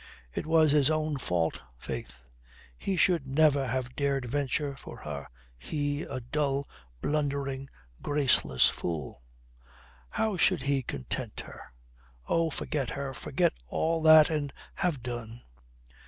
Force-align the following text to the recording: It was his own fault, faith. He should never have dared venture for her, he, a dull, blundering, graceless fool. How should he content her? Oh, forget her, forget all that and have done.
It 0.33 0.47
was 0.47 0.71
his 0.71 0.89
own 0.89 1.17
fault, 1.19 1.59
faith. 1.77 2.23
He 2.75 2.95
should 2.95 3.27
never 3.27 3.67
have 3.67 3.95
dared 3.95 4.25
venture 4.25 4.75
for 4.75 4.97
her, 4.97 5.27
he, 5.59 6.01
a 6.01 6.19
dull, 6.19 6.67
blundering, 7.03 7.69
graceless 8.01 8.67
fool. 8.67 9.21
How 10.09 10.37
should 10.37 10.63
he 10.63 10.81
content 10.81 11.41
her? 11.41 11.71
Oh, 12.27 12.49
forget 12.49 12.89
her, 12.89 13.13
forget 13.13 13.53
all 13.67 14.01
that 14.01 14.31
and 14.31 14.51
have 14.73 15.03
done. 15.03 15.43